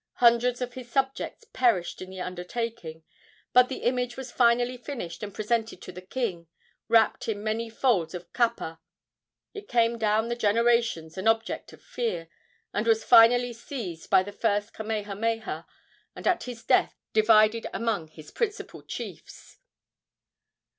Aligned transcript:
Hundreds 0.13 0.61
of 0.63 0.73
his 0.73 0.89
subjects 0.89 1.45
perished 1.53 2.01
in 2.01 2.09
the 2.09 2.19
undertaking, 2.19 3.03
but 3.53 3.69
the 3.69 3.83
image 3.83 4.17
was 4.17 4.31
finally 4.31 4.75
finished 4.75 5.21
and 5.21 5.31
presented 5.31 5.79
to 5.79 5.91
the 5.91 6.01
king, 6.01 6.47
wrapped 6.87 7.27
in 7.27 7.43
many 7.43 7.69
folds 7.69 8.15
of 8.15 8.33
kapa. 8.33 8.79
It 9.53 9.67
came 9.67 9.99
down 9.99 10.27
the 10.27 10.35
generations 10.35 11.19
an 11.19 11.27
object 11.27 11.71
of 11.71 11.83
fear, 11.83 12.29
and 12.73 12.87
was 12.87 13.03
finally 13.03 13.53
seized 13.53 14.09
by 14.09 14.23
the 14.23 14.31
first 14.33 14.73
Kamehameha, 14.73 15.67
and 16.15 16.25
at 16.25 16.45
his 16.45 16.63
death 16.63 16.95
divided 17.13 17.67
among 17.71 18.07
his 18.07 18.31
principal 18.31 18.81
chiefs. 18.81 19.59